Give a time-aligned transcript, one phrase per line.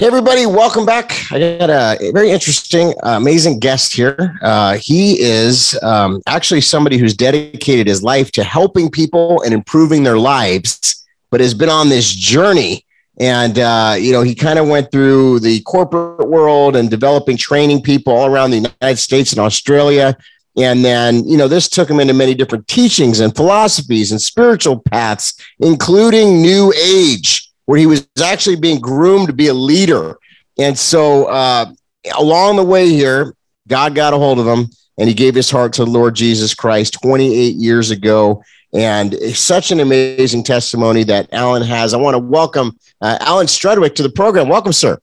[0.00, 1.10] Hey, everybody, welcome back.
[1.32, 4.38] I got a very interesting, uh, amazing guest here.
[4.42, 10.04] Uh, he is um, actually somebody who's dedicated his life to helping people and improving
[10.04, 12.84] their lives, but has been on this journey.
[13.18, 17.82] And, uh, you know, he kind of went through the corporate world and developing training
[17.82, 20.16] people all around the United States and Australia.
[20.56, 24.78] And then, you know, this took him into many different teachings and philosophies and spiritual
[24.78, 30.18] paths, including New Age where he was actually being groomed to be a leader.
[30.58, 31.70] And so uh,
[32.16, 33.34] along the way here,
[33.66, 36.54] God got a hold of him and he gave his heart to the Lord Jesus
[36.54, 38.42] Christ 28 years ago.
[38.72, 41.92] And such an amazing testimony that Alan has.
[41.92, 44.48] I want to welcome uh, Alan Strudwick to the program.
[44.48, 44.98] Welcome, sir.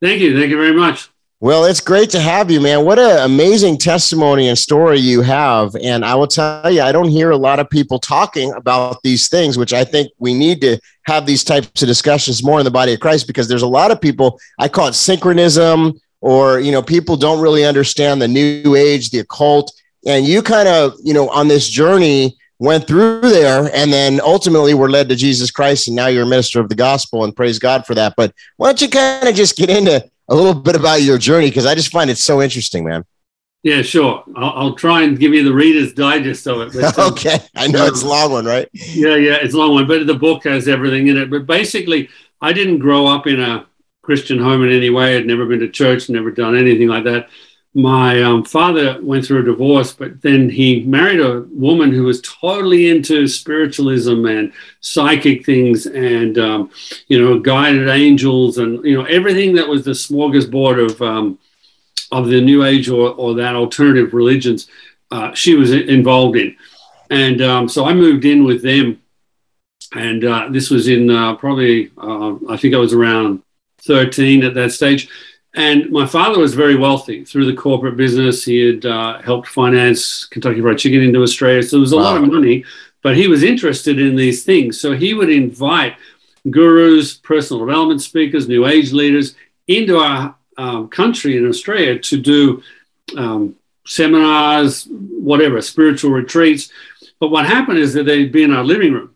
[0.00, 0.38] Thank you.
[0.38, 1.10] Thank you very much.
[1.40, 2.84] Well, it's great to have you, man.
[2.84, 5.74] What an amazing testimony and story you have.
[5.82, 9.28] And I will tell you, I don't hear a lot of people talking about these
[9.28, 12.70] things, which I think we need to have these types of discussions more in the
[12.70, 16.72] body of Christ because there's a lot of people, I call it synchronism, or, you
[16.72, 19.72] know, people don't really understand the new age, the occult.
[20.06, 24.74] And you kind of, you know, on this journey, went through there and then ultimately
[24.74, 27.58] were led to Jesus Christ and now you're a minister of the gospel and praise
[27.58, 28.14] God for that.
[28.16, 31.48] But why don't you kind of just get into a little bit about your journey
[31.48, 33.04] because I just find it so interesting, man.
[33.62, 34.22] Yeah, sure.
[34.36, 36.74] I'll, I'll, try and give you the Reader's Digest of it.
[36.74, 38.68] But, um, okay, I know it's a long one, right?
[38.72, 41.30] Yeah, yeah, it's a long one, but the book has everything in it.
[41.30, 42.10] But basically,
[42.42, 43.66] I didn't grow up in a
[44.02, 45.16] Christian home in any way.
[45.16, 47.30] I'd never been to church, never done anything like that.
[47.76, 52.22] My um, father went through a divorce, but then he married a woman who was
[52.22, 56.70] totally into spiritualism and psychic things and, um,
[57.08, 61.36] you know, guided angels and, you know, everything that was the smorgasbord of, um,
[62.12, 64.68] of the New Age or, or that alternative religions,
[65.10, 66.56] uh, she was involved in.
[67.10, 69.00] And um, so I moved in with them.
[69.92, 73.42] And uh, this was in uh, probably, uh, I think I was around
[73.82, 75.08] 13 at that stage.
[75.54, 78.44] And my father was very wealthy through the corporate business.
[78.44, 81.62] He had uh, helped finance Kentucky Fried Chicken into Australia.
[81.62, 82.02] So there was a wow.
[82.02, 82.64] lot of money,
[83.02, 84.80] but he was interested in these things.
[84.80, 85.96] So he would invite
[86.50, 89.36] gurus, personal development speakers, new age leaders
[89.68, 92.62] into our um, country in Australia to do
[93.16, 93.54] um,
[93.86, 96.70] seminars, whatever, spiritual retreats.
[97.20, 99.14] But what happened is that they'd be in our living room.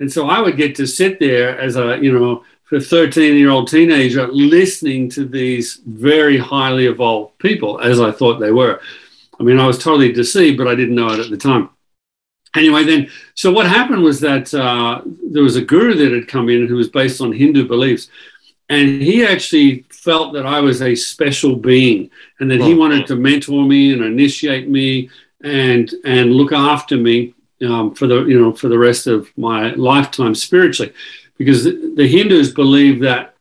[0.00, 3.50] And so I would get to sit there as a, you know, a 13 year
[3.50, 8.80] old teenager listening to these very highly evolved people as I thought they were.
[9.40, 11.70] I mean, I was totally deceived, but I didn't know it at the time.
[12.56, 16.48] Anyway, then, so what happened was that uh, there was a guru that had come
[16.48, 18.08] in who was based on Hindu beliefs.
[18.70, 23.16] And he actually felt that I was a special being and that he wanted to
[23.16, 25.08] mentor me and initiate me
[25.42, 27.34] and, and look after me
[27.66, 30.92] um, for the, you know, for the rest of my lifetime spiritually
[31.38, 33.34] because the Hindus believe that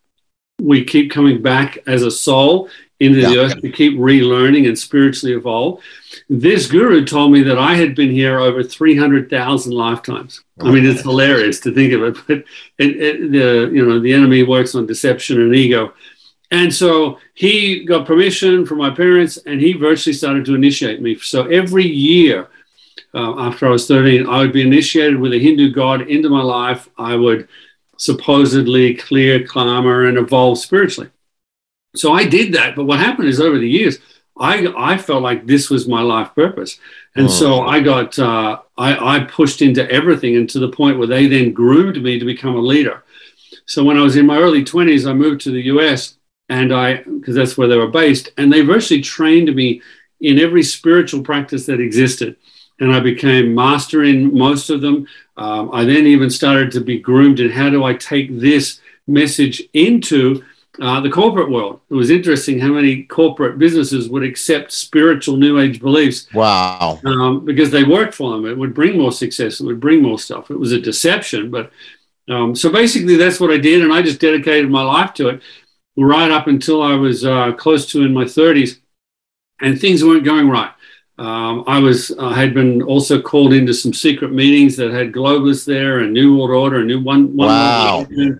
[0.59, 2.69] we keep coming back as a soul
[2.99, 3.29] into yeah.
[3.29, 5.81] the earth to keep relearning and spiritually evolve.
[6.29, 10.41] This guru told me that I had been here over 300,000 lifetimes.
[10.59, 10.69] Okay.
[10.69, 12.37] I mean, it's hilarious to think of it, but
[12.79, 15.93] it, it, the, you know, the enemy works on deception and ego.
[16.49, 21.17] And so he got permission from my parents and he virtually started to initiate me.
[21.19, 22.47] So every year
[23.13, 26.41] uh, after I was 13, I would be initiated with a Hindu god into my
[26.41, 26.89] life.
[26.97, 27.47] I would
[27.97, 31.09] supposedly clear, karma, and evolve spiritually.
[31.95, 32.75] So I did that.
[32.75, 33.99] But what happened is over the years,
[34.39, 36.79] I, I felt like this was my life purpose.
[37.15, 37.29] And oh.
[37.29, 41.27] so I got, uh, I, I pushed into everything and to the point where they
[41.27, 43.03] then groomed me to become a leader.
[43.65, 46.17] So when I was in my early 20s, I moved to the US
[46.49, 49.81] and I, because that's where they were based, and they virtually trained me
[50.21, 52.37] in every spiritual practice that existed
[52.79, 55.07] and I became master in most of them.
[55.35, 59.63] Um, I then even started to be groomed in how do I take this message
[59.73, 60.43] into
[60.79, 61.81] uh, the corporate world.
[61.89, 66.27] It was interesting how many corporate businesses would accept spiritual New Age beliefs.
[66.33, 66.99] Wow.
[67.03, 68.45] Um, because they worked for them.
[68.45, 70.51] It would bring more success, it would bring more stuff.
[70.51, 71.49] It was a deception.
[71.49, 71.71] But
[72.29, 73.81] um, so basically, that's what I did.
[73.81, 75.41] And I just dedicated my life to it
[75.95, 78.79] right up until I was uh, close to in my 30s.
[79.59, 80.71] And things weren't going right.
[81.17, 85.65] Um, I was uh, had been also called into some secret meetings that had globalists
[85.65, 88.05] there and New World Order and New One, one wow.
[88.09, 88.39] World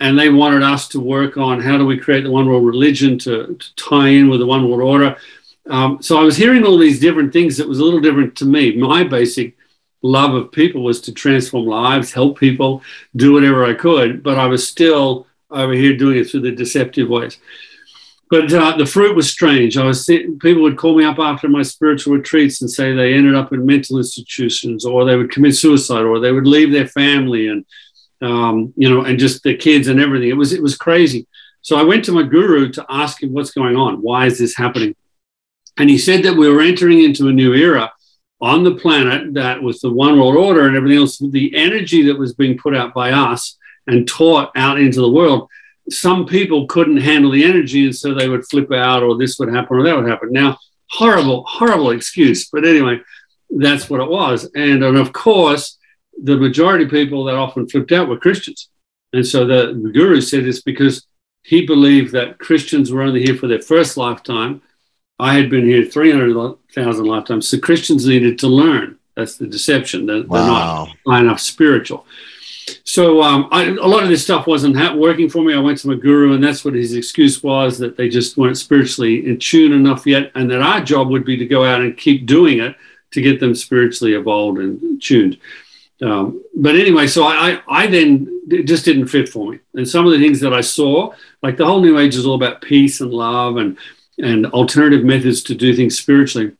[0.00, 3.18] and they wanted us to work on how do we create the One World Religion
[3.18, 5.16] to, to tie in with the One World Order.
[5.68, 8.46] Um, so I was hearing all these different things that was a little different to
[8.46, 8.76] me.
[8.76, 9.56] My basic
[10.02, 12.82] love of people was to transform lives, help people,
[13.14, 17.08] do whatever I could, but I was still over here doing it through the deceptive
[17.08, 17.38] ways.
[18.30, 19.76] But uh, the fruit was strange.
[19.76, 23.34] I was people would call me up after my spiritual retreats and say they ended
[23.34, 27.48] up in mental institutions, or they would commit suicide, or they would leave their family,
[27.48, 27.64] and
[28.22, 30.28] um, you know, and just their kids and everything.
[30.28, 31.26] It was it was crazy.
[31.62, 34.00] So I went to my guru to ask him what's going on.
[34.00, 34.94] Why is this happening?
[35.76, 37.92] And he said that we were entering into a new era
[38.40, 42.18] on the planet that with the one world order and everything else, the energy that
[42.18, 45.48] was being put out by us and taught out into the world,
[45.90, 47.86] some people couldn't handle the energy.
[47.86, 50.30] And so they would flip out or this would happen or that would happen.
[50.32, 50.58] Now,
[50.90, 52.48] horrible, horrible excuse.
[52.48, 53.00] But anyway,
[53.50, 54.50] that's what it was.
[54.54, 55.78] And, and of course,
[56.22, 58.68] the majority of people that often flipped out were Christians.
[59.12, 61.06] And so the, the guru said it's because
[61.42, 64.62] he believed that Christians were only here for their first lifetime.
[65.18, 67.48] I had been here 300,000 lifetimes.
[67.48, 68.98] So Christians needed to learn.
[69.16, 70.06] That's the deception.
[70.06, 70.36] They're, wow.
[70.36, 72.06] they're not high enough spiritual.
[72.84, 75.54] So um, I, a lot of this stuff wasn't ha- working for me.
[75.54, 78.58] I went to my guru, and that's what his excuse was that they just weren't
[78.58, 81.96] spiritually in tune enough yet, and that our job would be to go out and
[81.96, 82.74] keep doing it
[83.12, 85.38] to get them spiritually evolved and tuned.
[86.02, 89.58] Um, but anyway, so I, I, I then it just didn't fit for me.
[89.74, 91.12] And some of the things that I saw,
[91.42, 93.76] like the whole New Age is all about peace and love and
[94.18, 96.52] and alternative methods to do things spiritually.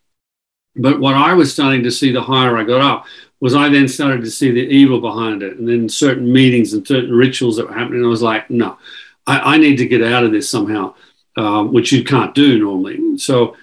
[0.76, 3.06] But what I was starting to see the higher I got up
[3.40, 5.58] was I then started to see the evil behind it.
[5.58, 8.78] And then certain meetings and certain rituals that were happening, I was like, no,
[9.26, 10.94] I, I need to get out of this somehow,
[11.36, 13.18] um, which you can't do normally.
[13.18, 13.56] So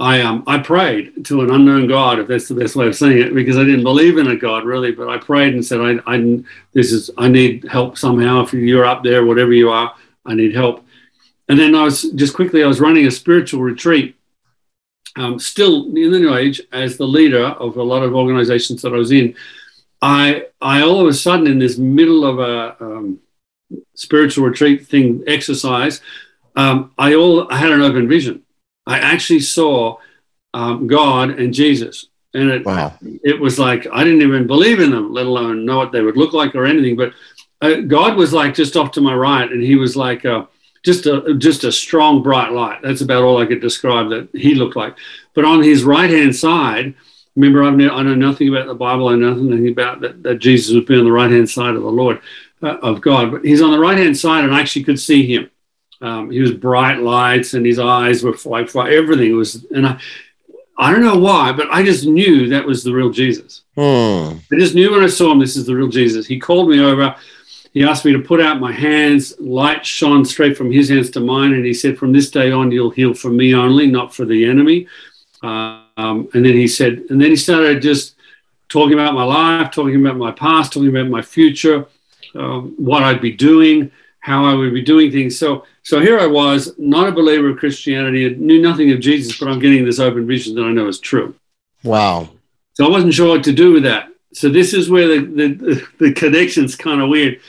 [0.00, 3.18] I um I prayed to an unknown God, if that's the best way of saying
[3.18, 5.98] it, because I didn't believe in a God really, but I prayed and said, I,
[6.06, 6.42] I
[6.72, 8.42] this is I need help somehow.
[8.42, 9.94] If you're up there, whatever you are,
[10.26, 10.84] I need help.
[11.48, 14.16] And then I was just quickly I was running a spiritual retreat,
[15.16, 18.92] um, still in the New Age as the leader of a lot of organizations that
[18.92, 19.34] I was in.
[20.02, 23.20] I I all of a sudden in this middle of a um,
[23.94, 26.00] spiritual retreat thing exercise,
[26.56, 28.44] um, I all I had an open vision
[28.86, 29.98] I actually saw
[30.52, 32.06] um, God and Jesus.
[32.34, 32.92] And it, wow.
[33.02, 36.16] it was like, I didn't even believe in them, let alone know what they would
[36.16, 36.96] look like or anything.
[36.96, 37.12] But
[37.60, 40.46] uh, God was like just off to my right, and he was like uh,
[40.84, 42.80] just a just a strong bright light.
[42.82, 44.96] That's about all I could describe that he looked like.
[45.32, 46.94] But on his right hand side,
[47.34, 49.08] remember I've I know nothing about the Bible.
[49.08, 51.82] I know nothing about that, that Jesus would be on the right hand side of
[51.82, 52.20] the Lord
[52.62, 53.32] uh, of God.
[53.32, 55.50] But he's on the right hand side, and I actually could see him.
[56.00, 59.64] Um, he was bright lights, and his eyes were like everything was.
[59.70, 60.00] And I,
[60.76, 63.62] I don't know why, but I just knew that was the real Jesus.
[63.74, 64.36] Hmm.
[64.52, 66.26] I just knew when I saw him, this is the real Jesus.
[66.26, 67.16] He called me over.
[67.74, 69.34] He asked me to put out my hands.
[69.38, 72.70] Light shone straight from his hands to mine, and he said, "From this day on,
[72.70, 74.86] you'll heal for me only, not for the enemy."
[75.42, 78.14] Um, and then he said, and then he started just
[78.70, 81.86] talking about my life, talking about my past, talking about my future,
[82.34, 83.90] um, what I'd be doing,
[84.20, 85.38] how I would be doing things.
[85.38, 89.48] So so here I was, not a believer of Christianity, knew nothing of Jesus, but
[89.48, 91.34] I'm getting this open vision that I know is true.
[91.82, 92.30] Wow.
[92.72, 94.08] So I wasn't sure what to do with that.
[94.32, 97.40] So this is where the, the, the connection's kind of weird.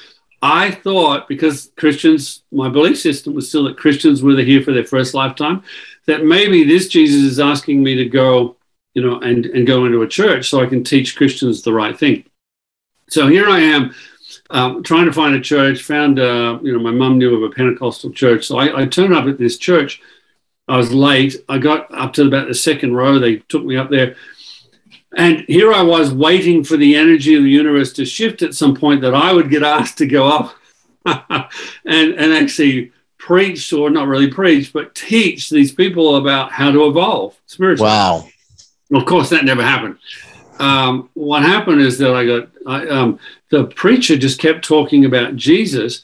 [0.45, 4.85] I thought because Christians, my belief system was still that Christians were here for their
[4.85, 5.63] first lifetime,
[6.05, 8.55] that maybe this Jesus is asking me to go,
[8.93, 11.97] you know, and, and go into a church so I can teach Christians the right
[11.97, 12.25] thing.
[13.09, 13.95] So here I am
[14.51, 17.53] um, trying to find a church, found, uh, you know, my mum knew of a
[17.53, 18.45] Pentecostal church.
[18.45, 19.99] So I, I, turned up at this church.
[20.67, 21.37] I was late.
[21.49, 23.17] I got up to about the second row.
[23.17, 24.15] They took me up there.
[25.15, 28.75] And here I was waiting for the energy of the universe to shift at some
[28.75, 30.55] point that I would get asked to go up
[31.05, 36.85] and, and actually preach, or not really preach, but teach these people about how to
[36.87, 37.89] evolve spiritually.
[37.89, 38.27] Wow.
[38.93, 39.97] Of course, that never happened.
[40.59, 43.19] Um, what happened is that I got I, um,
[43.49, 46.03] the preacher just kept talking about Jesus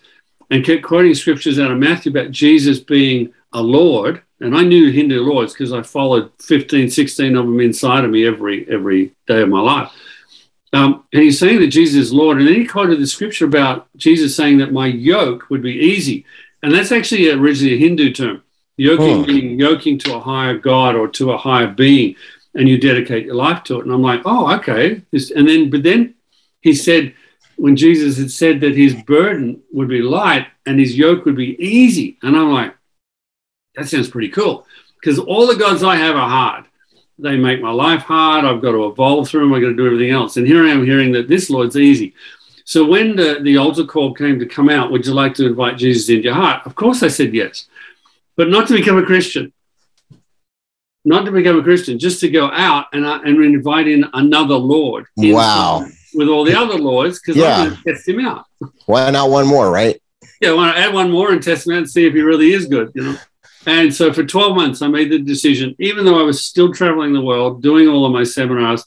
[0.50, 4.22] and kept quoting scriptures out of Matthew about Jesus being a Lord.
[4.42, 8.26] And I knew Hindu lords because I followed 15, 16 of them inside of me
[8.26, 9.92] every every day of my life.
[10.74, 12.38] Um, and he's saying that Jesus is Lord.
[12.38, 16.26] And then he quoted the scripture about Jesus saying that my yoke would be easy.
[16.64, 18.44] And that's actually originally a Hindu term.
[18.78, 19.26] Yoking oh.
[19.26, 22.16] meaning yoking to a higher God or to a higher being,
[22.56, 23.86] and you dedicate your life to it.
[23.86, 25.02] And I'm like, oh, okay.
[25.12, 26.16] and then, but then
[26.62, 27.14] he said,
[27.58, 31.62] when Jesus had said that his burden would be light and his yoke would be
[31.64, 32.18] easy.
[32.24, 32.74] And I'm like,
[33.76, 34.66] that sounds pretty cool.
[35.00, 36.66] Because all the gods I have are hard.
[37.18, 38.46] They make my life hard.
[38.46, 39.54] I've got to evolve through them.
[39.54, 40.38] I've got to do everything else.
[40.38, 42.14] And here I am hearing that this Lord's easy.
[42.66, 45.78] So when the, the altar call came to come out, would you like to invite
[45.78, 46.66] Jesus into your heart?
[46.66, 47.68] Of course I said yes,
[48.36, 49.52] but not to become a Christian.
[51.04, 54.56] Not to become a Christian, just to go out and, uh, and invite in another
[54.56, 55.06] Lord.
[55.18, 57.56] Wow with all the other lords because yeah.
[57.56, 58.46] I'm going to test him out.
[58.86, 60.02] Why not one more, right?
[60.40, 62.22] Yeah, I want to add one more and test him out and see if he
[62.22, 63.18] really is good, you know.
[63.66, 67.14] And so for 12 months, I made the decision, even though I was still traveling
[67.14, 68.84] the world, doing all of my seminars,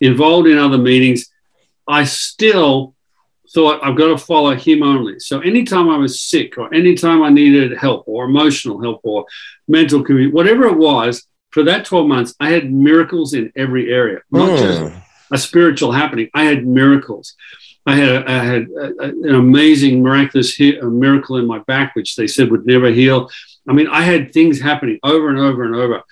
[0.00, 1.26] involved in other meetings,
[1.88, 2.94] I still
[3.52, 5.18] thought I've got to follow him only.
[5.18, 9.24] So anytime I was sick or anytime I needed help or emotional help or
[9.66, 14.20] mental community, whatever it was, for that 12 months, I had miracles in every area,
[14.30, 14.58] not mm.
[14.58, 16.30] just a spiritual happening.
[16.32, 17.34] I had miracles.
[17.86, 21.96] I had, a, I had a, a, an amazing, miraculous he- miracle in my back,
[21.96, 23.30] which they said would never heal.
[23.70, 26.02] I mean, I had things happening over and over and over.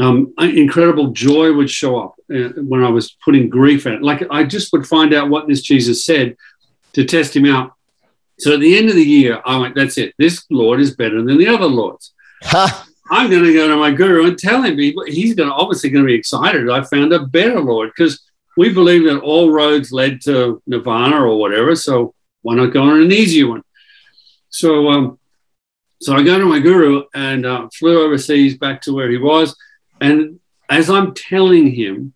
[0.00, 4.02] Um, incredible joy would show up uh, when I was putting grief at it.
[4.02, 6.36] Like I just would find out what this Jesus said
[6.94, 7.72] to test him out.
[8.40, 10.12] So at the end of the year, I went, that's it.
[10.18, 12.12] This Lord is better than the other Lords.
[13.10, 16.04] I'm going to go to my guru and tell him he's going to obviously going
[16.04, 16.68] to be excited.
[16.68, 18.20] I found a better Lord because
[18.56, 21.76] we believe that all roads led to nirvana or whatever.
[21.76, 23.62] So why not go on an easier one?
[24.48, 25.18] So, um,
[26.00, 29.56] so I go to my guru and uh, flew overseas back to where he was.
[30.00, 32.14] And as I'm telling him,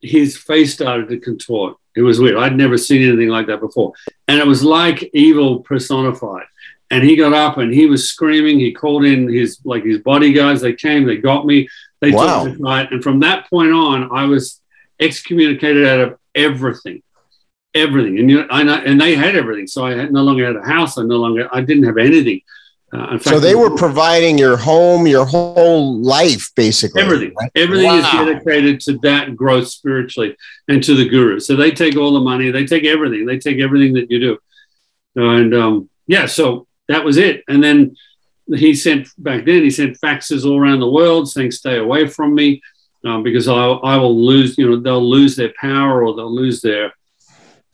[0.00, 1.76] his face started to contort.
[1.94, 2.36] It was weird.
[2.36, 3.92] I'd never seen anything like that before.
[4.28, 6.46] And it was like evil personified.
[6.90, 8.60] And he got up and he was screaming.
[8.60, 10.60] He called in his like his bodyguards.
[10.60, 11.68] They came, they got me,
[12.00, 12.44] they wow.
[12.44, 14.60] took me to And from that point on, I was
[15.00, 17.02] excommunicated out of everything.
[17.74, 18.18] Everything.
[18.18, 19.66] And you know, I know, and they had everything.
[19.66, 20.98] So I had, no longer had a house.
[20.98, 22.42] I no longer I didn't have anything.
[22.92, 27.02] Uh, fact, so they were providing your home, your whole life, basically.
[27.02, 27.50] Everything, right?
[27.56, 27.98] everything wow.
[27.98, 30.36] is dedicated to that growth spiritually
[30.68, 31.40] and to the guru.
[31.40, 34.38] So they take all the money, they take everything, they take everything that you do,
[35.16, 36.26] and um, yeah.
[36.26, 37.42] So that was it.
[37.48, 37.96] And then
[38.54, 39.62] he sent back then.
[39.62, 42.62] He sent faxes all around the world saying, "Stay away from me,
[43.04, 44.56] um, because I, I will lose.
[44.56, 46.92] You know, they'll lose their power or they'll lose their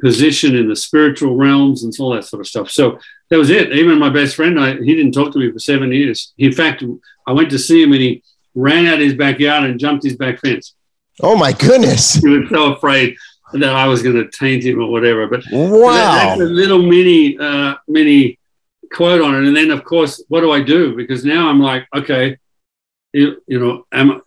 [0.00, 2.98] position in the spiritual realms and all that sort of stuff." So
[3.32, 3.72] that was it.
[3.72, 6.34] Even my best friend, I, he didn't talk to me for seven years.
[6.36, 6.84] In fact,
[7.26, 8.22] I went to see him and he
[8.54, 10.74] ran out of his backyard and jumped his back fence.
[11.22, 12.16] Oh my goodness!
[12.16, 13.16] He was so afraid
[13.54, 15.26] that I was going to taint him or whatever.
[15.28, 18.38] But wow, that, that's a little mini uh, mini
[18.92, 19.48] quote on it.
[19.48, 20.94] And then, of course, what do I do?
[20.94, 22.36] Because now I'm like, okay,
[23.14, 24.20] you, you know, am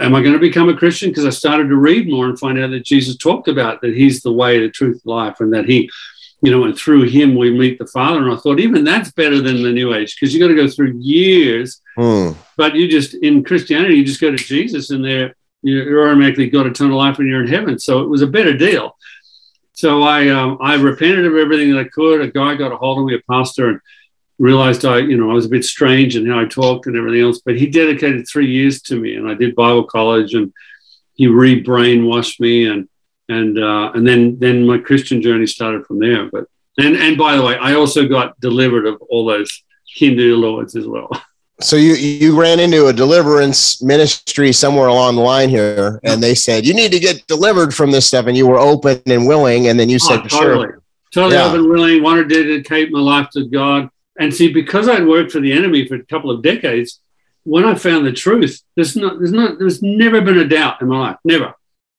[0.00, 1.10] am I going to become a Christian?
[1.10, 4.22] Because I started to read more and find out that Jesus talked about that He's
[4.22, 5.90] the way, the truth, life, and that He
[6.42, 8.22] you know, and through him we meet the Father.
[8.22, 10.68] And I thought even that's better than the New Age because you got to go
[10.68, 11.80] through years.
[11.96, 12.36] Mm.
[12.56, 16.66] But you just in Christianity, you just go to Jesus, and there you're automatically got
[16.66, 17.78] eternal life, and you're in heaven.
[17.78, 18.96] So it was a better deal.
[19.72, 22.20] So I um, I repented of everything that I could.
[22.20, 23.80] A guy got a hold of me, a pastor, and
[24.38, 27.22] realized I you know I was a bit strange in how I talked and everything
[27.22, 27.40] else.
[27.44, 30.52] But he dedicated three years to me, and I did Bible college, and
[31.14, 32.88] he re-brainwashed me and
[33.28, 36.30] and uh, and then then my Christian journey started from there.
[36.30, 36.46] But
[36.78, 40.86] and and by the way, I also got delivered of all those Hindu lords as
[40.86, 41.10] well.
[41.58, 46.34] So you you ran into a deliverance ministry somewhere along the line here, and they
[46.34, 49.68] said you need to get delivered from this stuff, and you were open and willing,
[49.68, 50.82] and then you said, oh, totally, sure.
[51.14, 51.46] totally yeah.
[51.46, 53.88] open, willing, wanted to dedicate my life to God.
[54.18, 57.00] And see, because I'd worked for the enemy for a couple of decades,
[57.44, 60.88] when I found the truth, there's not, there's not, there's never been a doubt in
[60.88, 61.54] my life, never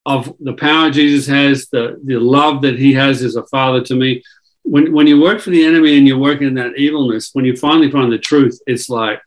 [0.08, 3.94] of the power Jesus has, the, the love that he has as a father to
[3.94, 4.24] me.
[4.62, 7.54] When, when you work for the enemy and you work in that evilness, when you
[7.54, 9.20] finally find the truth, it's like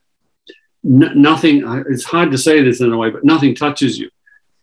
[0.83, 4.09] n- nothing, it's hard to say this in a way, but nothing touches you.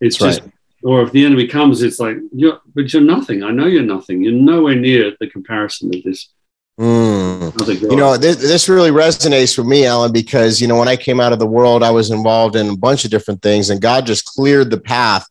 [0.01, 0.53] It's That's just, right.
[0.83, 3.41] or if the enemy comes, it's like, you're, but you're nothing.
[3.41, 4.21] I know you're nothing.
[4.21, 6.29] You're nowhere near the comparison of this.
[6.77, 7.89] Mm.
[7.89, 11.19] You know, this, this really resonates with me, Alan, because, you know, when I came
[11.21, 14.05] out of the world, I was involved in a bunch of different things and God
[14.05, 15.25] just cleared the path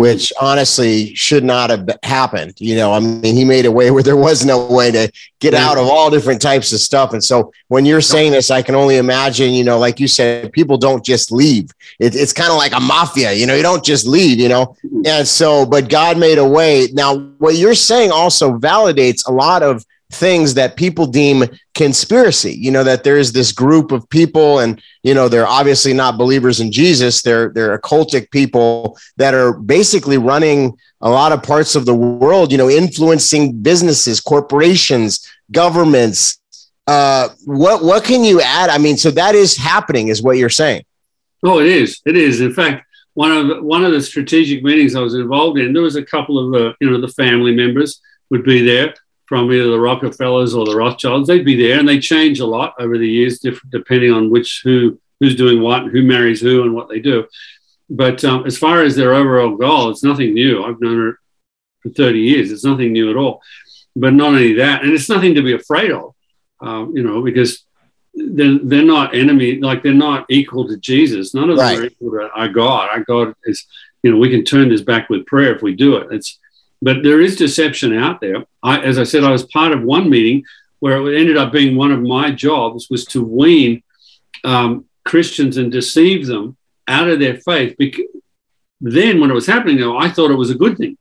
[0.00, 2.54] which honestly should not have happened.
[2.58, 5.52] You know, I mean, he made a way where there was no way to get
[5.52, 7.12] out of all different types of stuff.
[7.12, 10.54] And so when you're saying this, I can only imagine, you know, like you said,
[10.54, 11.68] people don't just leave.
[11.98, 14.74] It, it's kind of like a mafia, you know, you don't just leave, you know.
[14.82, 15.02] Mm-hmm.
[15.04, 16.88] And so, but God made a way.
[16.94, 22.52] Now, what you're saying also validates a lot of things that people deem conspiracy.
[22.52, 26.60] You know that there's this group of people and you know they're obviously not believers
[26.60, 27.22] in jesus.
[27.22, 32.52] They're they're occultic people that are basically running a lot of parts of the world
[32.52, 36.38] you know influencing businesses corporations governments.
[36.86, 38.68] Uh what what can you add?
[38.70, 40.84] I mean so that is happening is what you're saying.
[41.44, 42.00] Oh it is.
[42.04, 42.40] It is.
[42.40, 45.96] In fact one of one of the strategic meetings i was involved in there was
[45.96, 48.00] a couple of uh, you know the family members
[48.30, 48.94] would be there
[49.30, 51.28] from either the Rockefellers or the Rothschilds.
[51.28, 54.60] They'd be there, and they change a lot over the years, different, depending on which
[54.64, 57.28] who who's doing what, who marries who, and what they do.
[57.88, 60.64] But um, as far as their overall goal, it's nothing new.
[60.64, 61.18] I've known her
[61.80, 62.50] for 30 years.
[62.50, 63.40] It's nothing new at all.
[63.94, 66.14] But not only that, and it's nothing to be afraid of,
[66.60, 67.64] um, you know, because
[68.14, 71.34] they're, they're not enemy, like they're not equal to Jesus.
[71.34, 72.88] None of them are equal to our God.
[72.90, 73.64] Our God is,
[74.02, 76.08] you know, we can turn this back with prayer if we do it.
[76.10, 76.38] It's
[76.82, 78.44] But there is deception out there.
[78.62, 80.44] I, as I said, I was part of one meeting
[80.78, 83.82] where it ended up being one of my jobs was to wean
[84.44, 86.56] um, Christians and deceive them
[86.88, 87.76] out of their faith.
[87.78, 88.06] Because
[88.80, 90.96] then, when it was happening, though, I thought it was a good thing.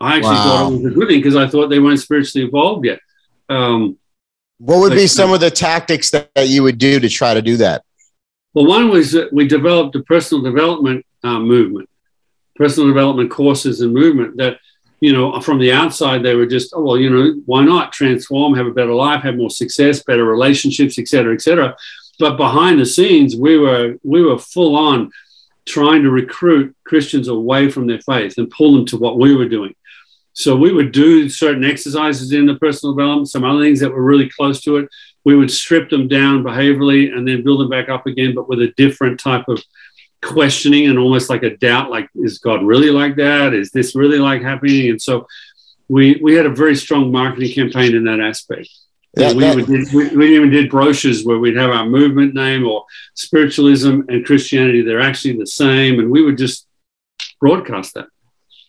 [0.00, 0.44] I actually wow.
[0.44, 3.00] thought it was a good thing because I thought they weren't spiritually evolved yet.
[3.48, 3.98] Um,
[4.58, 7.34] what would like, be some of the tactics that, that, you would do to try
[7.34, 7.84] to do that?
[8.54, 11.88] Well, one was that we developed a personal development uh, movement,
[12.54, 14.58] personal development courses and movement that,
[15.00, 18.54] you know, from the outside, they were just, oh, well, you know, why not transform,
[18.54, 21.76] have a better life, have more success, better relationships, et cetera, et cetera.
[22.18, 25.10] But behind the scenes, we were we were full on
[25.66, 29.48] trying to recruit Christians away from their faith and pull them to what we were
[29.48, 29.74] doing.
[30.32, 34.02] So we would do certain exercises in the personal development, some other things that were
[34.02, 34.88] really close to it.
[35.24, 38.60] We would strip them down behaviorally and then build them back up again, but with
[38.60, 39.62] a different type of
[40.26, 43.54] questioning and almost like a doubt like, is God really like that?
[43.54, 44.90] Is this really like happening?
[44.90, 45.26] And so
[45.88, 48.68] we, we had a very strong marketing campaign in that aspect.
[49.16, 52.66] Yeah, we, that, did, we, we, even did brochures where we'd have our movement name
[52.66, 54.82] or spiritualism and Christianity.
[54.82, 56.00] They're actually the same.
[56.00, 56.66] And we would just
[57.40, 58.08] broadcast that.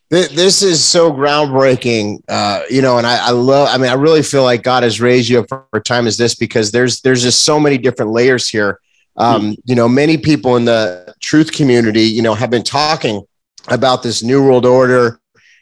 [0.10, 3.68] This is so groundbreaking, uh, you know, and I, I, love.
[3.70, 6.16] I mean, I really feel like God has raised you up for a time as
[6.16, 8.80] this because there's there's just so many different layers here.
[9.18, 13.24] Um, mm You know, many people in the truth community, you know, have been talking
[13.68, 15.20] about this new world order,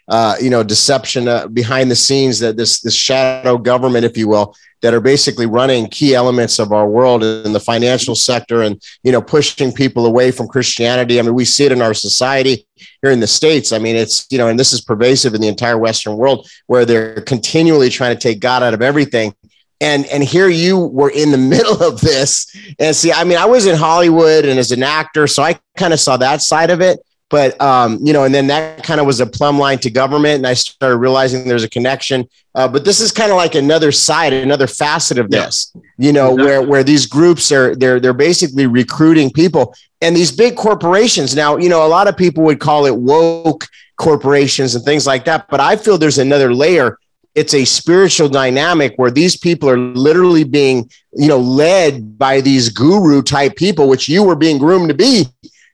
[0.08, 4.28] uh, you know, deception uh, behind the scenes, that this this shadow government, if you
[4.28, 8.82] will, that are basically running key elements of our world in the financial sector, and
[9.04, 11.18] you know, pushing people away from Christianity.
[11.18, 12.68] I mean, we see it in our society
[13.02, 13.72] here in the states.
[13.72, 16.86] I mean, it's you know, and this is pervasive in the entire Western world, where
[16.86, 19.34] they're continually trying to take God out of everything.
[19.82, 23.46] And and here you were in the middle of this, and see, I mean, I
[23.46, 26.82] was in Hollywood and as an actor, so I kind of saw that side of
[26.82, 29.90] it but um, you know, and then that kind of was a plumb line to
[29.90, 32.30] government, and I started realizing there's a connection.
[32.54, 35.82] Uh, but this is kind of like another side, another facet of this, yeah.
[35.98, 36.46] you know, exactly.
[36.46, 41.36] where where these groups are they're they're basically recruiting people, and these big corporations.
[41.36, 45.26] Now, you know, a lot of people would call it woke corporations and things like
[45.26, 47.00] that, but I feel there's another layer.
[47.36, 52.70] It's a spiritual dynamic where these people are literally being, you know, led by these
[52.70, 55.26] guru type people, which you were being groomed to be,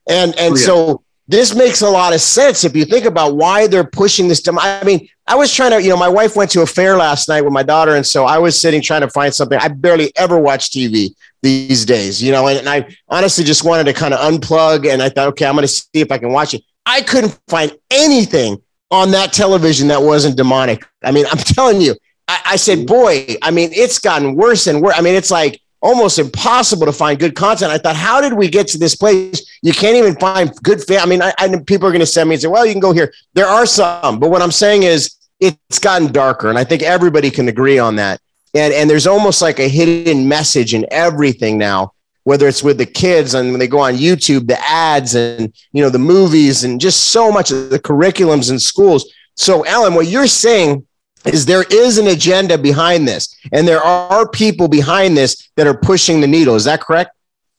[0.10, 0.66] and and oh, yeah.
[0.66, 4.42] so this makes a lot of sense if you think about why they're pushing this
[4.42, 6.98] to I mean, I was trying to, you know, my wife went to a fair
[6.98, 9.58] last night with my daughter, and so I was sitting trying to find something.
[9.58, 13.86] I barely ever watch TV these days, you know, and, and I honestly just wanted
[13.86, 16.54] to kind of unplug and I thought, okay, I'm gonna see if I can watch
[16.54, 16.64] it.
[16.86, 18.62] I couldn't find anything
[18.92, 20.86] on that television that wasn't demonic.
[21.04, 21.96] I mean, I'm telling you,
[22.28, 22.88] I, I said, mm.
[22.88, 24.96] boy, I mean, it's gotten worse and worse.
[24.98, 27.72] I mean, it's like almost impossible to find good content.
[27.72, 29.42] I thought, how did we get to this place?
[29.64, 30.84] You can't even find good.
[30.84, 32.74] Fa- I mean, I, I people are going to send me and say, well, you
[32.74, 33.12] can go here.
[33.34, 36.50] There are some, but what I'm saying is it's gotten darker.
[36.50, 38.22] And I think everybody can agree on that.
[38.54, 42.86] And, and there's almost like a hidden message in everything now, whether it's with the
[42.86, 46.80] kids and when they go on YouTube, the ads and, you know, the movies and
[46.80, 49.12] just so much of the curriculums in schools.
[49.36, 50.86] So Alan, what you're saying
[51.26, 55.78] is there is an agenda behind this and there are people behind this that are
[55.78, 56.56] pushing the needle.
[56.56, 57.12] Is that correct?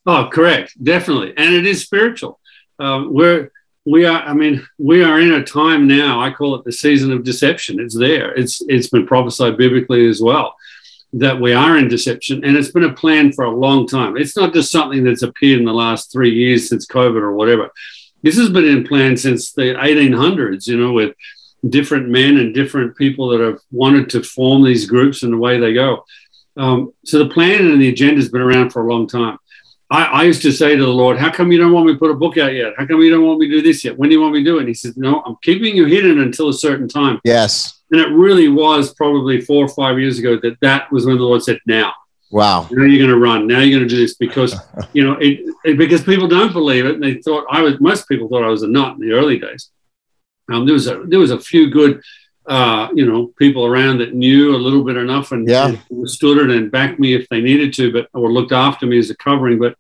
[0.07, 0.83] Oh correct.
[0.83, 1.35] Definitely.
[1.37, 2.40] And it is spiritual.
[2.79, 3.51] Um, we're
[3.85, 7.11] we are i mean we are in a time now i call it the season
[7.11, 7.81] of deception.
[7.81, 8.33] It's there.
[8.35, 10.55] It's it's been prophesied biblically as well
[11.12, 14.37] that we are in deception and it's been a plan for a long time it's
[14.37, 17.70] not just something that's appeared in the last three years since covid or whatever
[18.22, 21.14] this has been in plan since the 1800s you know with
[21.68, 25.59] different men and different people that have wanted to form these groups and the way
[25.59, 26.05] they go.
[26.57, 29.38] Um, so the plan and the agenda has been around for a long time.
[29.90, 31.98] I, I, used to say to the Lord, How come you don't want me to
[31.98, 32.75] put a book out yet?
[32.77, 33.96] How come you don't want me to do this yet?
[33.96, 34.61] When do you want me to do it?
[34.61, 37.20] And he says, No, I'm keeping you hidden until a certain time.
[37.25, 37.82] Yes.
[37.92, 41.22] And it really was probably four or five years ago that that was when the
[41.22, 41.92] Lord said, Now.
[42.31, 42.66] Wow.
[42.70, 43.46] Now you're going to run.
[43.46, 44.59] Now you're going to do this because,
[44.94, 46.94] you know, it, it, because people don't believe it.
[46.94, 49.38] And they thought I was, most people thought I was a nut in the early
[49.38, 49.70] days.
[50.50, 52.02] Um, there was a there was a few good,
[52.46, 55.76] uh, you know, people around that knew a little bit enough and, yeah.
[55.90, 58.98] and stood it and backed me if they needed to, but or looked after me
[58.98, 59.59] as a covering.
[59.59, 59.76] But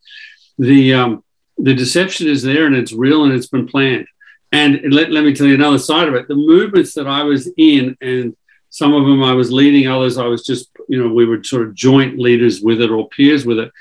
[0.58, 1.24] the um,
[1.56, 4.06] the deception is there and it's real and it's been planned.
[4.52, 6.28] And let, let me tell you another side of it.
[6.28, 8.36] The movements that I was in, and
[8.68, 11.66] some of them I was leading, others I was just, you know, we were sort
[11.66, 13.72] of joint leaders with it or peers with it,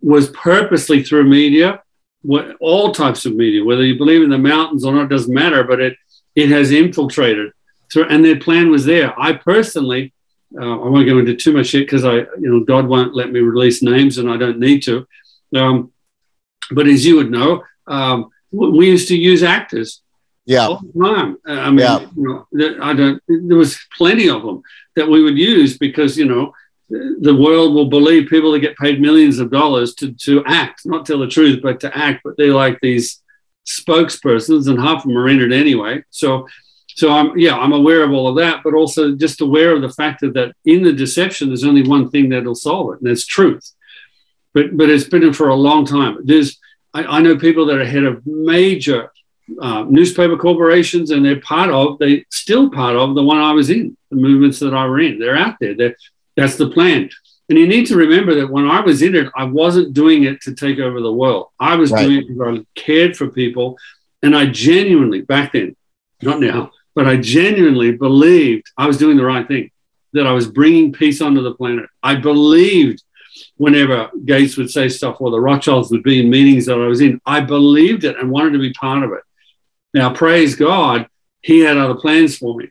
[0.00, 1.82] was purposely through media,
[2.22, 5.64] what, all types of media, whether you believe in the mountains or not, doesn't matter,
[5.64, 5.96] but it
[6.36, 7.52] it has infiltrated.
[7.88, 9.18] So, and their plan was there.
[9.18, 10.12] I personally,
[10.60, 13.32] uh, I won't go into too much shit because I, you know, God won't let
[13.32, 15.06] me release names and I don't need to.
[15.54, 15.92] Um,
[16.70, 20.02] but as you would know, um, we used to use actors
[20.46, 20.66] Yeah.
[20.68, 21.36] All the time.
[21.46, 22.00] I mean, Yeah.
[22.16, 23.20] you know, I don't.
[23.28, 24.62] There was plenty of them
[24.94, 26.52] that we would use because you know
[26.88, 31.04] the world will believe people that get paid millions of dollars to to act, not
[31.04, 32.20] tell the truth, but to act.
[32.24, 33.20] But they're like these
[33.66, 36.04] spokespersons, and half of them are in it anyway.
[36.10, 36.46] So.
[37.00, 39.90] So I'm yeah I'm aware of all of that, but also just aware of the
[39.90, 43.26] fact that, that in the deception there's only one thing that'll solve it, and that's
[43.26, 43.70] truth.
[44.54, 46.16] But but it's been for a long time.
[46.24, 46.58] There's
[46.96, 49.12] I, I know people that are head of major
[49.60, 53.68] uh, newspaper corporations, and they're part of they still part of the one I was
[53.70, 55.18] in, the movements that I were in.
[55.18, 55.74] They're out there.
[55.76, 55.96] They're,
[56.36, 57.10] that's the plan.
[57.48, 60.40] And you need to remember that when I was in it, I wasn't doing it
[60.42, 61.48] to take over the world.
[61.60, 62.04] I was Right.
[62.04, 63.78] doing it because I cared for people,
[64.22, 65.76] and I genuinely back then,
[66.22, 69.70] not now, but I genuinely believed I was doing the right thing.
[70.14, 71.86] That I was bringing peace onto the planet.
[72.02, 73.02] I believed
[73.56, 77.00] whenever Gates would say stuff or the Rothschilds would be in meetings that I was
[77.00, 79.22] in, I believed it and wanted to be part of it.
[79.94, 81.08] Now, praise God,
[81.40, 82.70] He had other plans for me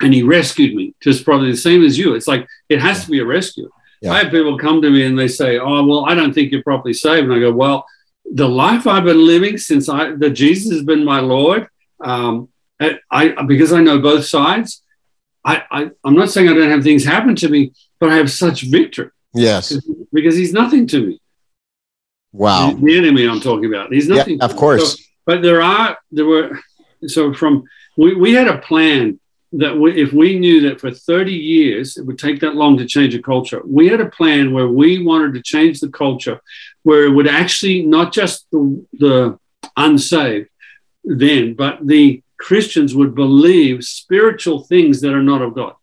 [0.00, 2.14] and He rescued me, just probably the same as you.
[2.14, 3.70] It's like it has to be a rescue.
[4.00, 4.12] Yeah.
[4.12, 6.62] I have people come to me and they say, Oh, well, I don't think you're
[6.62, 7.24] properly saved.
[7.24, 7.86] And I go, Well,
[8.30, 11.68] the life I've been living since I that Jesus has been my Lord,
[12.00, 12.48] um,
[12.80, 14.82] I, I because I know both sides.
[15.44, 18.30] I, I I'm not saying I don't have things happen to me, but I have
[18.30, 19.76] such victory Yes.
[20.12, 21.20] because he's nothing to me.
[22.32, 22.72] Wow.
[22.72, 23.92] The enemy I'm talking about.
[23.92, 24.38] He's Yeah, nothing.
[24.38, 24.98] to of course.
[24.98, 26.58] So- but there are there were
[27.06, 27.62] so from
[27.96, 29.20] we, we had a plan
[29.52, 32.86] that we, if we knew that for 30 years it would take that long to
[32.86, 36.40] change a culture, we had a plan where we wanted to change the culture
[36.84, 39.38] where it would actually not just the, the
[39.76, 40.48] unsaved
[41.04, 45.74] then, but the Christians would believe spiritual things that are not of God.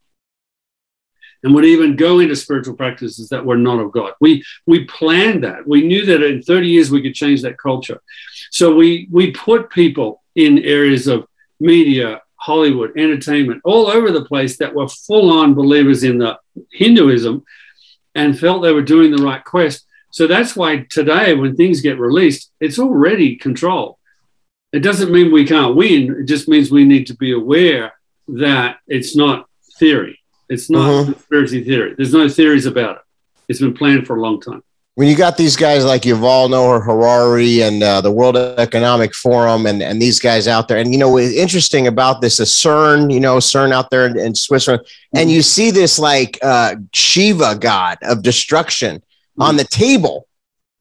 [1.41, 4.13] And would even go into spiritual practices that were not of God.
[4.19, 5.65] We we planned that.
[5.65, 8.01] We knew that in 30 years we could change that culture.
[8.51, 11.27] So we we put people in areas of
[11.59, 16.37] media, Hollywood, entertainment, all over the place that were full on believers in the
[16.71, 17.43] Hinduism
[18.15, 19.85] and felt they were doing the right quest.
[20.11, 23.95] So that's why today, when things get released, it's already controlled.
[24.73, 26.15] It doesn't mean we can't win.
[26.21, 27.93] It just means we need to be aware
[28.27, 29.47] that it's not
[29.77, 30.18] theory.
[30.49, 31.05] It's not Mhm.
[31.13, 31.93] conspiracy theory.
[31.95, 33.01] There's no theories about it.
[33.47, 34.63] It's been planned for a long time.
[34.95, 39.65] when you got these guys like Yuval Noah Harari and uh, the World Economic Forum
[39.65, 43.09] and, and these guys out there, and you know, what's interesting about this is CERN,
[43.13, 44.85] you know, CERN out there in, in Switzerland,
[45.15, 49.01] and you see this like uh, Shiva god of destruction
[49.39, 50.27] on the table,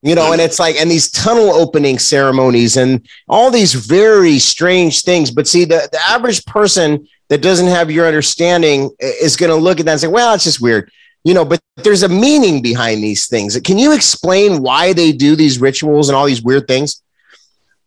[0.03, 5.03] you know, and it's like, and these tunnel opening ceremonies and all these very strange
[5.03, 5.31] things.
[5.31, 9.81] But see, the, the average person that doesn't have your understanding is going to look
[9.81, 10.91] at that and say, well, it's just weird
[11.25, 15.35] you know but there's a meaning behind these things can you explain why they do
[15.35, 17.03] these rituals and all these weird things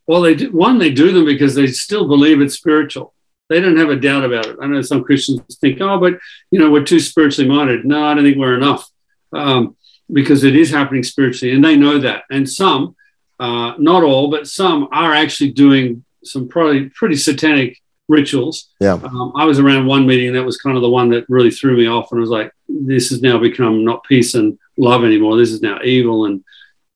[0.08, 3.14] Well, they do, one they do them because they still believe it's spiritual.
[3.50, 4.58] They don't have a doubt about it.
[4.62, 6.16] I know some Christians think, oh, but
[6.52, 7.86] you know, we're too spiritually minded.
[7.86, 8.90] No, I don't think we're enough
[9.32, 9.78] um,
[10.12, 12.24] because it is happening spiritually, and they know that.
[12.30, 12.96] And some,
[13.40, 17.78] uh, not all, but some are actually doing some probably pretty satanic
[18.12, 18.70] rituals.
[18.80, 18.94] Yeah.
[18.94, 21.76] Um, I was around one meeting that was kind of the one that really threw
[21.78, 25.38] me off, and I was like, this has now become not peace and love anymore.
[25.38, 26.44] This is now evil and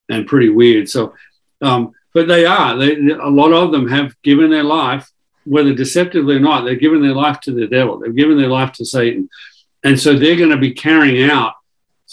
[0.10, 0.90] and pretty weird.
[0.90, 1.14] So.
[1.62, 2.78] Um, but they are.
[2.78, 5.12] They, a lot of them have given their life,
[5.44, 8.00] whether deceptively or not, they've given their life to the devil.
[8.00, 9.30] They've given their life to Satan.
[9.84, 11.54] And so they're going to be carrying out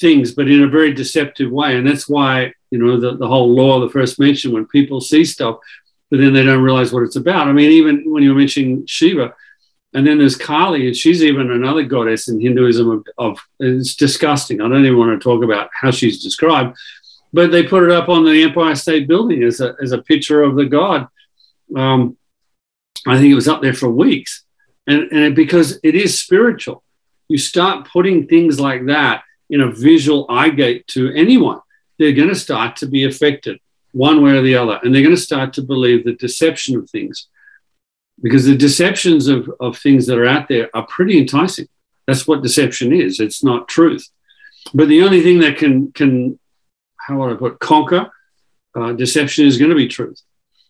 [0.01, 1.77] things, but in a very deceptive way.
[1.77, 5.01] And that's why, you know, the, the whole law of the first mention, when people
[5.01, 5.59] see stuff,
[6.13, 7.49] but then they don't realize what it's about.
[7.49, 9.35] I mean, even when you're mentioning Shiva,
[9.95, 14.61] and then there's Kali, and she's even another goddess in Hinduism of, of it's disgusting.
[14.61, 16.77] I don't even want to talk about how she's described,
[17.33, 20.43] but they put it up on the Empire State Building as a, as a picture
[20.43, 21.09] of the god.
[21.75, 22.19] Um,
[23.07, 24.45] I think it was up there for weeks.
[24.87, 26.85] And, and it, because it is spiritual,
[27.29, 31.61] you start putting things like that in a visual eye gate to anyone,
[31.99, 33.61] they're going to start to be affected
[33.93, 34.81] one way or the other.
[34.83, 37.29] And they're going to start to believe the deception of things
[38.23, 41.69] because the deceptions of, of things that are out there are pretty enticing.
[42.07, 43.21] That's what deception is.
[43.21, 44.09] It's not truth.
[44.75, 46.39] But the only thing that can, can
[46.97, 48.11] how would I put, conquer
[48.75, 50.21] uh, deception is going to be truth.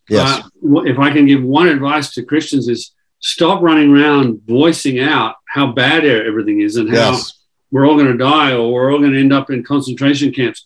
[0.09, 4.99] yes Uh, if I can give one advice to Christians is stop running around voicing
[4.99, 8.93] out how bad everything is and how yes we're all going to die or we're
[8.93, 10.63] all going to end up in concentration camps.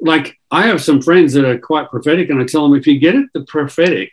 [0.00, 2.98] Like I have some friends that are quite prophetic, and I tell them if you
[2.98, 4.12] get at the prophetic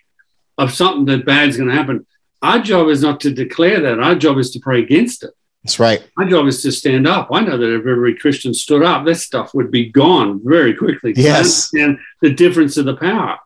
[0.57, 2.05] of something that bad's going to happen,
[2.41, 3.99] our job is not to declare that.
[3.99, 5.31] Our job is to pray against it.
[5.63, 7.29] that's right My job is to stand up.
[7.31, 11.13] I know that if every Christian stood up, that stuff would be gone very quickly.
[11.15, 11.69] Yes.
[11.73, 13.39] understand the difference of the power.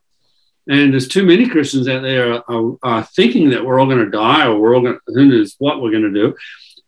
[0.67, 4.05] And there's too many Christians out there are, are, are thinking that we're all going
[4.05, 6.35] to die or we're all going to, who knows what we're going to do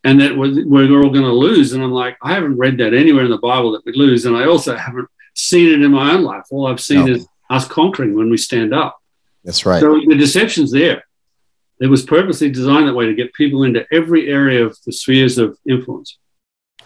[0.03, 1.73] and that we're, we're all going to lose.
[1.73, 4.25] And I'm like, I haven't read that anywhere in the Bible that we lose.
[4.25, 6.43] And I also haven't seen it in my own life.
[6.51, 7.13] All I've seen no.
[7.13, 8.99] is us conquering when we stand up.
[9.43, 9.81] That's right.
[9.81, 11.03] So the deception's there.
[11.79, 15.37] It was purposely designed that way to get people into every area of the spheres
[15.37, 16.17] of influence.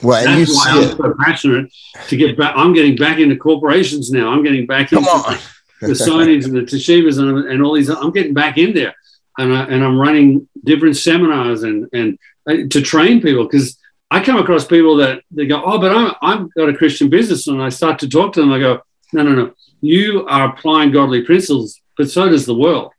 [0.02, 0.98] Well, and That's you why see I'm it.
[0.98, 1.74] so passionate
[2.08, 2.54] to get back.
[2.56, 4.32] I'm getting back into corporations now.
[4.32, 5.38] I'm getting back Come into on.
[5.82, 7.90] the Siemens and the Toshibas and, and all these.
[7.90, 8.96] I'm getting back in there,
[9.38, 13.78] and I, and I'm running different seminars and and uh, to train people because
[14.10, 17.48] I come across people that they go, oh, but I'm I've got a Christian business,
[17.48, 18.52] and I start to talk to them.
[18.52, 18.82] I go,
[19.14, 22.92] no, no, no, you are applying godly principles, but so does the world.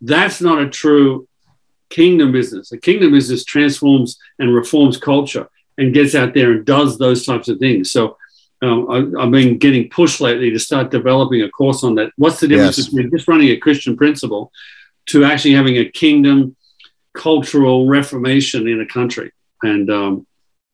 [0.00, 1.28] That's not a true
[1.90, 2.72] kingdom business.
[2.72, 7.48] A kingdom business transforms and reforms culture and gets out there and does those types
[7.48, 7.90] of things.
[7.90, 8.16] So
[8.62, 12.12] um, I, have been getting pushed lately to start developing a course on that.
[12.16, 12.88] What's the difference Yes.
[12.88, 14.52] between just running a Christian principle
[15.06, 16.56] to actually having a kingdom
[17.14, 19.32] cultural reformation in a country?
[19.62, 20.25] And um,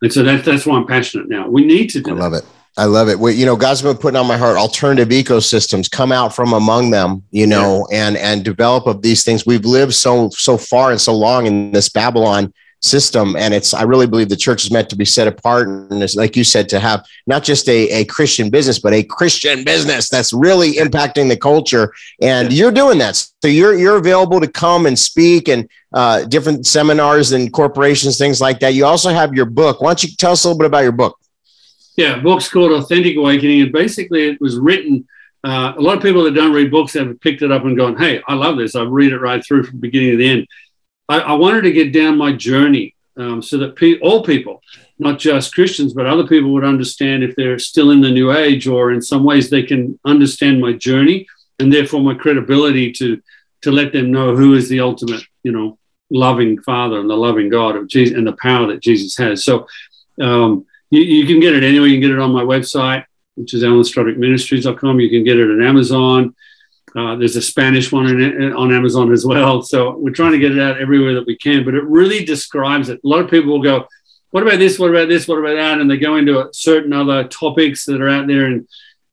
[0.03, 1.49] and so that's that's why I'm passionate now.
[1.49, 2.21] We need to I do that.
[2.21, 2.45] love it.
[2.77, 3.19] I love it.
[3.19, 6.91] Well, you know, God's been putting on my heart alternative ecosystems come out from among
[6.91, 9.45] them, you know, and and develop of these things.
[9.47, 13.83] We've lived so so far and so long in this Babylon system, and it's I
[13.83, 16.69] really believe the church is meant to be set apart, and it's like you said,
[16.71, 21.29] to have not just a, a Christian business, but a Christian business that's really impacting
[21.29, 21.93] the culture.
[22.21, 26.67] And you're doing that, so you're you're available to come and speak and uh, different
[26.67, 28.75] seminars and corporations, things like that.
[28.75, 29.81] You also have your book.
[29.81, 31.19] Why don't you tell us a little bit about your book?
[31.97, 35.07] Yeah, book's called Authentic Awakening, and basically it was written.
[35.45, 37.97] Uh, a lot of people that don't read books have picked it up and gone,
[37.97, 38.75] "Hey, I love this.
[38.75, 40.47] I read it right through from beginning to the end."
[41.13, 44.63] I, I wanted to get down my journey um, so that pe- all people,
[44.99, 48.67] not just Christians, but other people would understand if they're still in the New Age
[48.67, 51.27] or in some ways they can understand my journey
[51.59, 53.21] and therefore my credibility to
[53.63, 55.79] to let them know who is the ultimate, you know,
[56.11, 59.45] loving Father and the loving God of Jesus and the power that Jesus has.
[59.45, 59.67] So.
[60.21, 61.89] Um, you, you can get it anywhere.
[61.89, 65.01] You can get it on my website, which is alanstrudwickministries.com.
[65.01, 66.37] You can get it on Amazon.
[66.95, 69.63] Uh, there's a Spanish one in, on Amazon as well.
[69.63, 71.65] So we're trying to get it out everywhere that we can.
[71.65, 73.01] But it really describes it.
[73.03, 73.87] A lot of people will go,
[74.31, 74.79] "What about this?
[74.79, 75.27] What about this?
[75.27, 78.67] What about that?" And they go into certain other topics that are out there in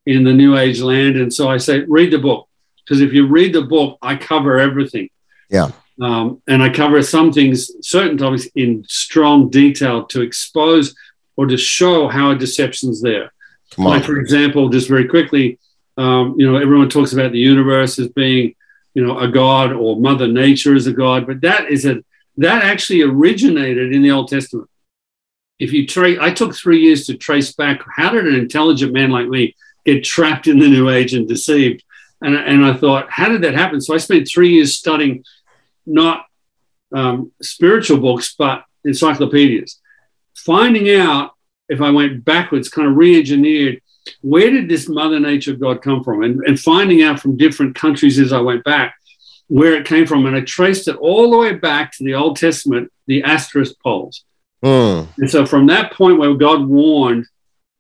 [0.06, 1.18] in the New Age land.
[1.18, 2.50] And so I say, read the book
[2.84, 5.10] because if you read the book, I cover everything.
[5.50, 5.72] Yeah.
[6.02, 10.96] Um, and I cover some things, certain topics in strong detail to expose
[11.36, 13.32] or to show how a deception's there.
[13.72, 13.94] Come on.
[13.94, 15.60] Like, for example, just very quickly,
[16.00, 18.56] um, you know, everyone talks about the universe as being,
[18.94, 22.04] you know, a god or Mother Nature as a god, but that is a
[22.38, 24.70] that actually originated in the Old Testament.
[25.60, 29.12] If you trace, I took three years to trace back how did an intelligent man
[29.12, 31.84] like me get trapped in the New Age and deceived,
[32.22, 33.82] and and I thought, how did that happen?
[33.82, 35.26] So I spent three years studying
[35.86, 36.26] not
[36.96, 39.80] um, spiritual books, but encyclopedias
[40.46, 41.34] finding out
[41.68, 43.82] if I went backwards, kind of re-engineered,
[44.22, 46.24] where did this Mother Nature God come from?
[46.24, 48.96] And, and finding out from different countries as I went back
[49.48, 50.26] where it came from.
[50.26, 54.24] And I traced it all the way back to the Old Testament, the Asherah poles.
[54.64, 55.08] Mm.
[55.18, 57.26] And so from that point where God warned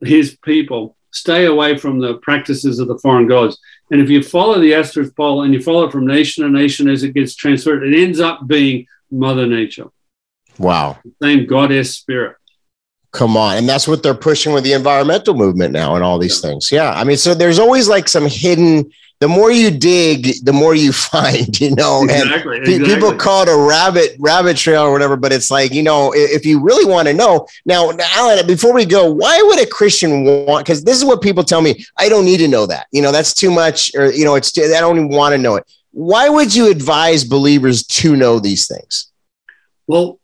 [0.01, 3.57] his people, stay away from the practices of the foreign gods.
[3.91, 6.89] And if you follow the Asherah pole and you follow it from nation to nation
[6.89, 9.87] as it gets transferred, it ends up being Mother Nature,
[10.57, 10.99] Wow.
[11.21, 12.37] same goddess spirit.
[13.11, 13.57] Come on.
[13.57, 16.71] And that's what they're pushing with the environmental movement now and all these things.
[16.71, 16.91] Yeah.
[16.91, 20.91] I mean, so there's always like some hidden, the more you dig, the more you
[21.11, 22.59] find, you know, and Exactly.
[22.59, 22.93] pe- exactly.
[22.93, 26.45] people call it a rabbit, rabbit trail or whatever, but it's like, you know, if
[26.45, 30.67] you really want to know now, Alan, before we go, why would a Christian want,
[30.67, 33.11] cause this is what people tell me, I don't need to know that, you know,
[33.11, 35.65] that's too much or, you know, it's, too, I don't even want to know it.
[35.91, 39.11] Why would you advise believers to know these things?
[39.87, 40.19] Well,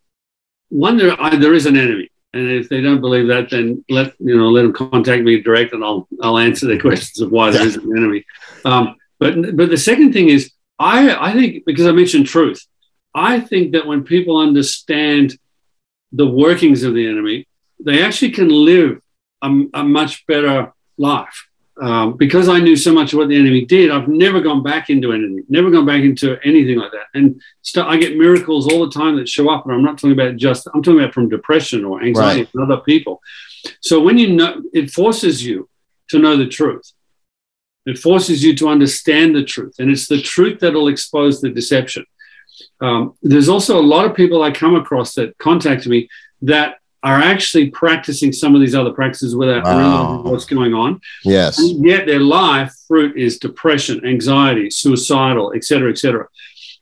[0.70, 4.14] one there I, there is an enemy, and if they don't believe that, then let
[4.20, 7.50] you know let them contact me direct, and I'll I'll answer their questions of why
[7.50, 8.26] there is an enemy.
[8.66, 12.62] Um, but but the second thing is I I think because I mentioned truth,
[13.14, 15.38] I think that when people understand
[16.12, 17.48] the workings of the enemy,
[17.80, 19.02] they actually can live
[19.42, 21.48] a, a much better life.
[21.82, 24.90] Um, because I knew so much of what the enemy did, I've never gone back
[24.90, 27.08] into anything, never gone back into anything like that.
[27.14, 30.14] And st- I get miracles all the time that show up, and I'm not talking
[30.14, 32.50] about just, I'm talking about from depression or anxiety Right.
[32.50, 33.22] from other people.
[33.82, 35.68] So when you know, it forces you
[36.12, 36.94] to know the truth.
[37.86, 42.06] It forces you to understand the truth, and it's the truth that'll expose the deception.
[42.80, 46.08] Um, there's also a lot of people I come across that contact me
[46.42, 49.78] that are actually practicing some of these other practices without Wow.
[49.78, 51.00] realizing what's going on.
[51.24, 51.60] Yes.
[51.60, 56.28] And yet their life fruit is depression, anxiety, suicidal, et cetera, et cetera.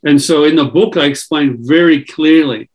[0.10, 2.70] And so in the book, I explain very clearly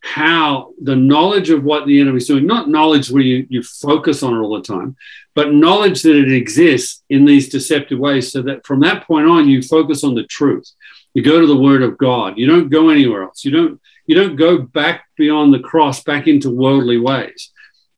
[0.00, 4.22] how the knowledge of what the enemy is doing, not knowledge where you, you focus
[4.22, 4.96] on it all the time,
[5.34, 9.48] but knowledge that it exists in these deceptive ways, so that from that point on,
[9.48, 10.68] you focus on the truth.
[11.14, 12.38] You go to the word of God.
[12.38, 13.44] You don't go anywhere else.
[13.44, 17.50] You don't you don't go back beyond the cross, back into worldly ways.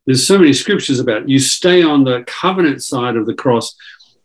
[0.04, 1.28] There's so many scriptures about it.
[1.28, 3.74] You stay on the covenant side of the cross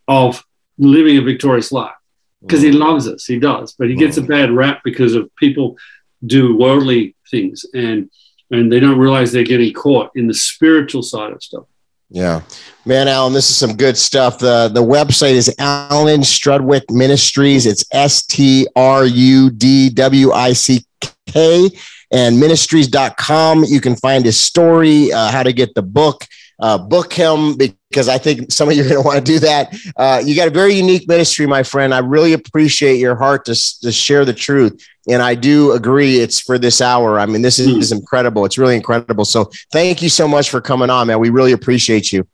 [0.07, 0.43] of
[0.77, 1.95] living a victorious life
[2.41, 2.79] because he mm.
[2.79, 3.25] loves us.
[3.25, 4.27] He does, but he gets a mm.
[4.27, 5.77] bad rap because of people
[6.25, 8.09] do worldly things and
[8.51, 11.63] and they don't realize they're getting caught in the spiritual side of stuff.
[12.11, 12.41] Yeah.
[12.85, 14.37] Man, Alan, this is some good stuff.
[14.37, 17.65] The the website is Alan Strudwick Ministries.
[17.65, 20.85] It's S T R U D W I C
[21.27, 21.69] K
[22.11, 23.63] and ministries.com.
[23.63, 26.25] You can find his story, uh, how to get the book,
[26.61, 29.39] uh, book him because I think some of you are going to want to do
[29.39, 29.75] that.
[29.97, 31.93] Uh, you got a very unique ministry, my friend.
[31.93, 34.81] I really appreciate your heart to, to share the truth.
[35.09, 37.19] And I do agree it's for this hour.
[37.19, 38.45] I mean, this is, is incredible.
[38.45, 39.25] It's really incredible.
[39.25, 41.19] So thank you so much for coming on, man.
[41.19, 42.27] We really appreciate you.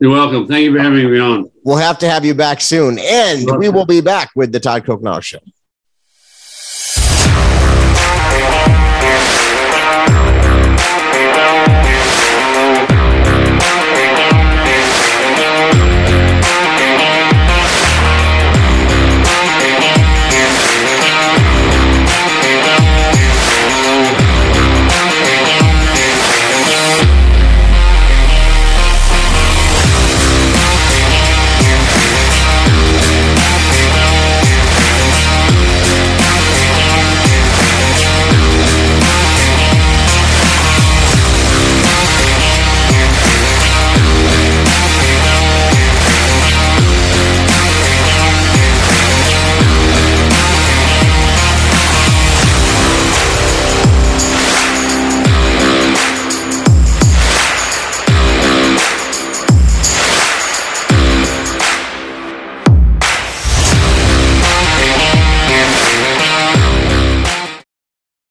[0.00, 0.46] You're welcome.
[0.46, 1.50] Thank you for having me on.
[1.62, 2.98] We'll have to have you back soon.
[2.98, 5.38] And we will be back with the Todd Coconato Show.